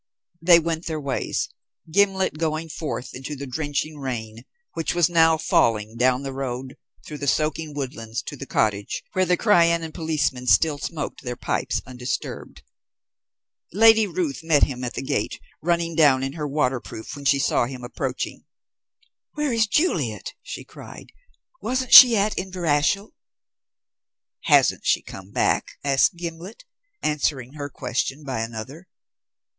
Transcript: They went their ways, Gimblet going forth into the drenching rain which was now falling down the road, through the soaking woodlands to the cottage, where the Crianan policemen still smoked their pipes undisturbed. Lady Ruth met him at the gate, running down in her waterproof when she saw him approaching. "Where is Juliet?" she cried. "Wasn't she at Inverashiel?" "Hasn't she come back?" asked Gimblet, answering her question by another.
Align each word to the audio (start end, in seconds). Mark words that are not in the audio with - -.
They 0.41 0.57
went 0.59 0.87
their 0.87 0.99
ways, 0.99 1.47
Gimblet 1.91 2.39
going 2.39 2.69
forth 2.69 3.13
into 3.13 3.35
the 3.35 3.45
drenching 3.45 3.99
rain 3.99 4.45
which 4.73 4.95
was 4.95 5.09
now 5.09 5.37
falling 5.37 5.95
down 5.95 6.23
the 6.23 6.33
road, 6.33 6.75
through 7.05 7.19
the 7.19 7.27
soaking 7.27 7.75
woodlands 7.75 8.23
to 8.23 8.35
the 8.35 8.47
cottage, 8.47 9.03
where 9.13 9.27
the 9.27 9.37
Crianan 9.37 9.91
policemen 9.93 10.47
still 10.47 10.79
smoked 10.79 11.21
their 11.21 11.35
pipes 11.35 11.83
undisturbed. 11.85 12.63
Lady 13.71 14.07
Ruth 14.07 14.39
met 14.41 14.63
him 14.63 14.83
at 14.83 14.95
the 14.95 15.03
gate, 15.03 15.39
running 15.61 15.93
down 15.93 16.23
in 16.23 16.33
her 16.33 16.47
waterproof 16.47 17.15
when 17.15 17.25
she 17.25 17.37
saw 17.37 17.67
him 17.67 17.83
approaching. 17.83 18.43
"Where 19.33 19.53
is 19.53 19.67
Juliet?" 19.67 20.33
she 20.41 20.63
cried. 20.63 21.11
"Wasn't 21.61 21.93
she 21.93 22.17
at 22.17 22.35
Inverashiel?" 22.39 23.13
"Hasn't 24.45 24.81
she 24.83 25.03
come 25.03 25.29
back?" 25.29 25.77
asked 25.83 26.15
Gimblet, 26.15 26.63
answering 27.03 27.53
her 27.53 27.69
question 27.69 28.23
by 28.23 28.41
another. 28.41 28.87